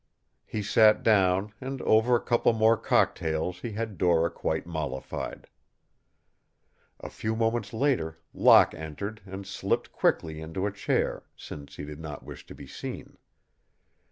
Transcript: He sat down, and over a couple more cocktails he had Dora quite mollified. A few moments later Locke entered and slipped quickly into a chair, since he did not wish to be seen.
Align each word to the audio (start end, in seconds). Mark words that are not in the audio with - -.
He 0.47 0.63
sat 0.63 1.03
down, 1.03 1.53
and 1.61 1.79
over 1.83 2.15
a 2.15 2.19
couple 2.19 2.53
more 2.53 2.75
cocktails 2.75 3.59
he 3.59 3.73
had 3.73 3.99
Dora 3.99 4.31
quite 4.31 4.65
mollified. 4.65 5.47
A 7.01 7.09
few 7.11 7.35
moments 7.35 7.71
later 7.71 8.17
Locke 8.33 8.73
entered 8.73 9.21
and 9.27 9.45
slipped 9.45 9.91
quickly 9.91 10.41
into 10.41 10.65
a 10.65 10.71
chair, 10.71 11.25
since 11.37 11.75
he 11.75 11.85
did 11.85 11.99
not 11.99 12.23
wish 12.23 12.47
to 12.47 12.55
be 12.55 12.65
seen. 12.65 13.19